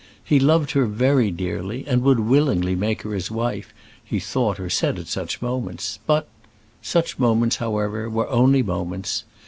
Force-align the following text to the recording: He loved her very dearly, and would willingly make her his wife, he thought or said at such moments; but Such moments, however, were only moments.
He 0.23 0.39
loved 0.39 0.71
her 0.71 0.87
very 0.87 1.29
dearly, 1.29 1.85
and 1.85 2.01
would 2.01 2.21
willingly 2.21 2.73
make 2.73 3.03
her 3.03 3.13
his 3.13 3.29
wife, 3.29 3.71
he 4.03 4.19
thought 4.19 4.59
or 4.59 4.67
said 4.67 4.97
at 4.97 5.05
such 5.05 5.43
moments; 5.43 5.99
but 6.07 6.27
Such 6.81 7.19
moments, 7.19 7.57
however, 7.57 8.09
were 8.09 8.27
only 8.27 8.63
moments. 8.63 9.25